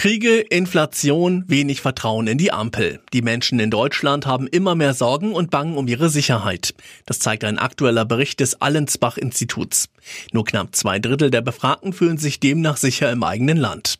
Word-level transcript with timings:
Kriege, 0.00 0.38
Inflation, 0.38 1.44
wenig 1.46 1.82
Vertrauen 1.82 2.26
in 2.26 2.38
die 2.38 2.52
Ampel. 2.52 3.00
Die 3.12 3.20
Menschen 3.20 3.60
in 3.60 3.70
Deutschland 3.70 4.24
haben 4.24 4.46
immer 4.46 4.74
mehr 4.74 4.94
Sorgen 4.94 5.34
und 5.34 5.50
bangen 5.50 5.76
um 5.76 5.86
ihre 5.88 6.08
Sicherheit. 6.08 6.72
Das 7.04 7.18
zeigt 7.18 7.44
ein 7.44 7.58
aktueller 7.58 8.06
Bericht 8.06 8.40
des 8.40 8.62
Allensbach-Instituts. 8.62 9.90
Nur 10.32 10.46
knapp 10.46 10.74
zwei 10.74 10.98
Drittel 10.98 11.30
der 11.30 11.42
Befragten 11.42 11.92
fühlen 11.92 12.16
sich 12.16 12.40
demnach 12.40 12.78
sicher 12.78 13.12
im 13.12 13.22
eigenen 13.22 13.58
Land. 13.58 13.98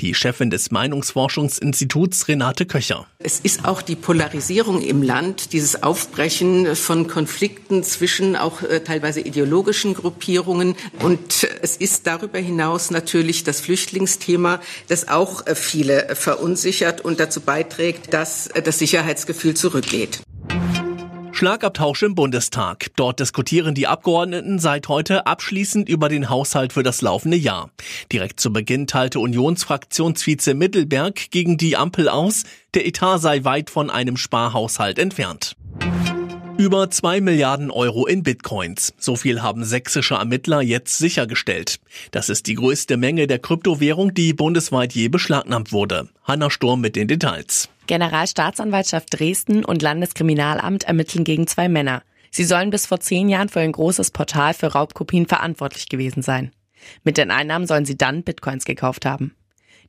Die 0.00 0.14
Chefin 0.14 0.50
des 0.50 0.70
Meinungsforschungsinstituts 0.70 2.28
Renate 2.28 2.66
Köcher. 2.66 3.06
Es 3.18 3.40
ist 3.40 3.64
auch 3.64 3.80
die 3.80 3.96
Polarisierung 3.96 4.82
im 4.82 5.02
Land, 5.02 5.54
dieses 5.54 5.82
Aufbrechen 5.82 6.76
von 6.76 7.08
Konflikten 7.08 7.82
zwischen 7.82 8.36
auch 8.36 8.62
äh, 8.62 8.80
teilweise 8.80 9.20
ideologischen 9.20 9.94
Gruppierungen. 9.94 10.74
Und 11.00 11.48
es 11.62 11.76
ist 11.76 12.06
darüber 12.06 12.38
hinaus 12.38 12.90
natürlich 12.90 13.44
das 13.44 13.60
Flüchtlingsthema, 13.60 14.60
das 14.88 15.08
auch 15.08 15.37
äh, 15.46 15.54
viele 15.54 16.14
verunsichert 16.14 17.00
und 17.00 17.20
dazu 17.20 17.40
beiträgt, 17.40 18.12
dass 18.12 18.48
äh, 18.48 18.62
das 18.62 18.78
Sicherheitsgefühl 18.78 19.54
zurückgeht. 19.54 20.20
Schlagabtausch 21.38 22.02
im 22.02 22.16
Bundestag. 22.16 22.86
Dort 22.96 23.20
diskutieren 23.20 23.72
die 23.72 23.86
Abgeordneten 23.86 24.58
seit 24.58 24.88
heute 24.88 25.24
abschließend 25.26 25.88
über 25.88 26.08
den 26.08 26.30
Haushalt 26.30 26.72
für 26.72 26.82
das 26.82 27.00
laufende 27.00 27.36
Jahr. 27.36 27.70
Direkt 28.10 28.40
zu 28.40 28.52
Beginn 28.52 28.88
teilte 28.88 29.20
Unionsfraktionsvize 29.20 30.54
Mittelberg 30.54 31.30
gegen 31.30 31.56
die 31.56 31.76
Ampel 31.76 32.08
aus, 32.08 32.42
der 32.74 32.86
Etat 32.88 33.18
sei 33.18 33.44
weit 33.44 33.70
von 33.70 33.88
einem 33.88 34.16
Sparhaushalt 34.16 34.98
entfernt. 34.98 35.54
Über 36.58 36.90
zwei 36.90 37.20
Milliarden 37.20 37.70
Euro 37.70 38.04
in 38.04 38.24
Bitcoins. 38.24 38.92
So 38.98 39.14
viel 39.14 39.42
haben 39.42 39.64
sächsische 39.64 40.16
Ermittler 40.16 40.60
jetzt 40.60 40.98
sichergestellt. 40.98 41.78
Das 42.10 42.28
ist 42.28 42.48
die 42.48 42.56
größte 42.56 42.96
Menge 42.96 43.28
der 43.28 43.38
Kryptowährung, 43.38 44.12
die 44.12 44.32
bundesweit 44.32 44.92
je 44.92 45.06
beschlagnahmt 45.06 45.70
wurde. 45.70 46.08
Hanna 46.24 46.50
Sturm 46.50 46.80
mit 46.80 46.96
den 46.96 47.06
Details. 47.06 47.68
Generalstaatsanwaltschaft 47.86 49.20
Dresden 49.20 49.64
und 49.64 49.82
Landeskriminalamt 49.82 50.82
ermitteln 50.82 51.22
gegen 51.22 51.46
zwei 51.46 51.68
Männer. 51.68 52.02
Sie 52.32 52.44
sollen 52.44 52.70
bis 52.70 52.86
vor 52.86 52.98
zehn 52.98 53.28
Jahren 53.28 53.48
für 53.48 53.60
ein 53.60 53.70
großes 53.70 54.10
Portal 54.10 54.52
für 54.52 54.66
Raubkopien 54.66 55.26
verantwortlich 55.26 55.88
gewesen 55.88 56.24
sein. 56.24 56.50
Mit 57.04 57.18
den 57.18 57.30
Einnahmen 57.30 57.68
sollen 57.68 57.84
sie 57.84 57.96
dann 57.96 58.24
Bitcoins 58.24 58.64
gekauft 58.64 59.06
haben. 59.06 59.32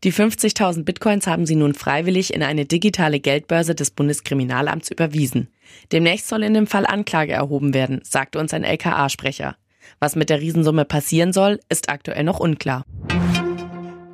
Die 0.05 0.13
50.000 0.13 0.85
Bitcoins 0.85 1.27
haben 1.27 1.45
sie 1.45 1.55
nun 1.55 1.73
freiwillig 1.73 2.33
in 2.33 2.41
eine 2.41 2.65
digitale 2.65 3.19
Geldbörse 3.19 3.75
des 3.75 3.91
Bundeskriminalamts 3.91 4.91
überwiesen. 4.91 5.49
Demnächst 5.91 6.29
soll 6.29 6.43
in 6.43 6.53
dem 6.53 6.67
Fall 6.67 6.85
Anklage 6.85 7.33
erhoben 7.33 7.73
werden, 7.73 7.99
sagte 8.03 8.39
uns 8.39 8.53
ein 8.53 8.63
LKA-Sprecher. 8.63 9.57
Was 9.99 10.15
mit 10.15 10.29
der 10.29 10.39
Riesensumme 10.39 10.85
passieren 10.85 11.33
soll, 11.33 11.59
ist 11.67 11.89
aktuell 11.89 12.23
noch 12.23 12.39
unklar. 12.39 12.85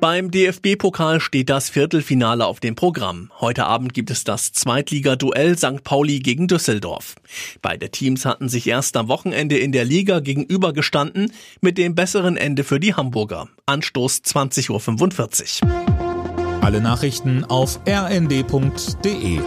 Beim 0.00 0.30
DFB-Pokal 0.30 1.20
steht 1.20 1.48
das 1.48 1.70
Viertelfinale 1.70 2.44
auf 2.44 2.60
dem 2.60 2.74
Programm. 2.74 3.30
Heute 3.40 3.64
Abend 3.64 3.94
gibt 3.94 4.10
es 4.10 4.24
das 4.24 4.52
Zweitliga-Duell 4.52 5.56
St. 5.56 5.82
Pauli 5.84 6.18
gegen 6.18 6.48
Düsseldorf. 6.48 7.14
Beide 7.62 7.90
Teams 7.90 8.26
hatten 8.26 8.50
sich 8.50 8.66
erst 8.66 8.96
am 8.98 9.08
Wochenende 9.08 9.56
in 9.56 9.72
der 9.72 9.86
Liga 9.86 10.20
gegenübergestanden, 10.20 11.32
mit 11.62 11.78
dem 11.78 11.94
besseren 11.94 12.36
Ende 12.36 12.62
für 12.62 12.78
die 12.78 12.94
Hamburger. 12.94 13.48
Anstoß 13.64 14.22
20.45 14.24 15.64
Uhr. 15.64 16.62
Alle 16.62 16.80
Nachrichten 16.82 17.44
auf 17.44 17.80
rnd.de 17.88 19.40